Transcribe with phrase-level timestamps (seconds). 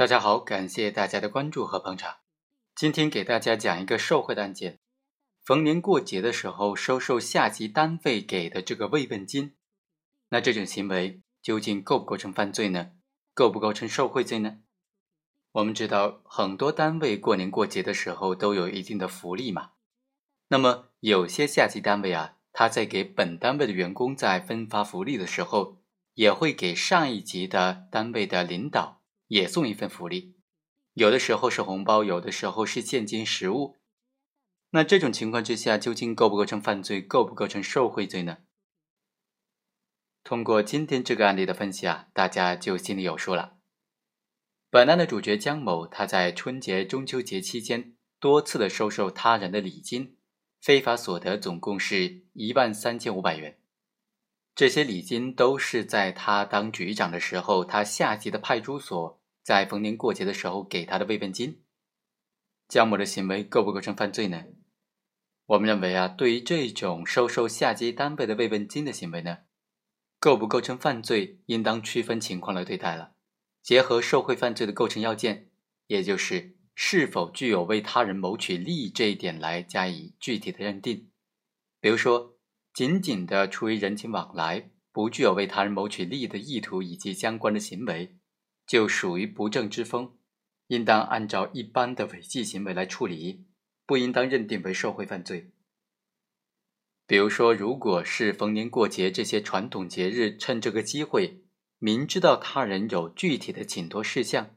[0.00, 2.20] 大家好，感谢大家的关注和捧场。
[2.74, 4.78] 今天给大家讲一个受贿的案件。
[5.44, 9.56] 逢年过节的时候收受下级单位给的这个慰问金，
[10.30, 12.92] 那这种行为究竟构不构成犯罪呢？
[13.34, 14.60] 构不构成受贿罪呢？
[15.52, 19.72] 我们知道很多单位过年过节的时候都有一定的福利嘛。
[20.48, 25.76] 那么有些下级单位啊，他在给本单位的员工在分发福利的时候，
[26.14, 28.99] 也会给上一级的单位的领导。
[29.30, 30.34] 也送一份福利，
[30.92, 33.78] 有的时候是红包，有的时候是现金实物。
[34.70, 38.38] 那这种情况之下，究竟构不构成犯罪，构不构成受贿罪呢？
[40.24, 43.58] 通过今天这个案例的分析啊，大家就心里有数了。
[44.68, 50.16] 本案的主角江某，他在春节、中秋节期间多次的收受他人的礼金，
[50.60, 53.60] 非法所得总共是一万三千五百元。
[54.56, 59.19] 这些礼金都是在他当局长的时候，他下级的派出所。
[59.42, 61.62] 在逢年过节的时候给他的慰问金，
[62.68, 64.44] 江某的行为构不构成犯罪呢？
[65.46, 69.38] 我们认为啊，对于这种收受下级单位的慰问金的行为呢，
[70.20, 73.14] 构不构成犯罪，应当区分情况来对待了。
[73.62, 75.50] 结合受贿犯罪的构成要件，
[75.88, 81.10] 也就是是否具有为他人谋取利益这一点来加以具体的认定。
[81.80, 82.36] 比如说，
[82.72, 88.16] 仅仅的出于人情往来，不具有为他人谋取利益的意图以及相关的行为。
[88.70, 90.12] 就属于不正之风，
[90.68, 93.44] 应当按照一般的违纪行为来处理，
[93.84, 95.50] 不应当认定为受贿犯罪。
[97.04, 101.42] 比如说，如果是逢年过节这些传统节日，趁这个机会，
[101.80, 104.54] 明知道他人有具体的请托事项，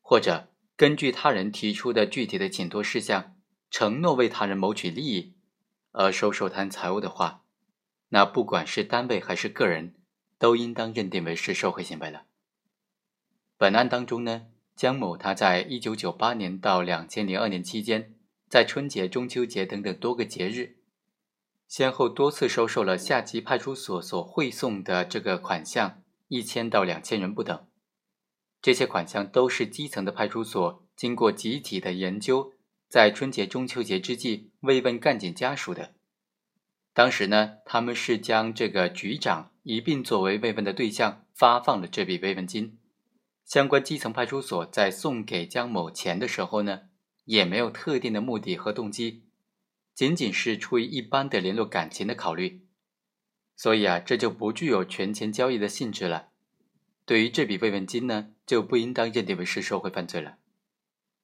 [0.00, 3.36] 或者根据他人提出的具体的请托事项，
[3.70, 5.36] 承诺为他人谋取利益
[5.92, 7.44] 而收受他人财物的话，
[8.08, 9.94] 那不管是单位还是个人，
[10.40, 12.26] 都应当认定为是受贿行为了。
[13.56, 18.14] 本案当中呢，江某他在一九九八年到两千零二年期间，
[18.48, 20.76] 在春节、中秋节等等多个节日，
[21.68, 27.66] 先后多次收受了下级派出所所汇送的这个款项一千到两千元不等。
[28.60, 32.52] 这些款项都是基层的派出所经过集体的研究，
[32.88, 35.92] 在春节、中秋节之际慰问干警家属的。
[36.92, 42.78] 当时呢，他们是将这个局长一并作为慰问的对象，发放了这笔慰问金。
[43.44, 46.82] 相关基层派出所，在送给江某钱的时候呢，
[47.24, 49.24] 也没有特定的目的和动机，
[49.94, 52.66] 仅仅是出于一般的联络感情的考虑，
[53.54, 56.28] 所以啊，这就不具有权钱交易的性质了。
[57.04, 60.38] 对于这笔慰问金呢，就不应当认定为是受贿犯罪了。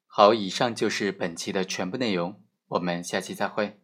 [0.06, 3.80] 好，以上就是本期的全部内容，我们下期再会。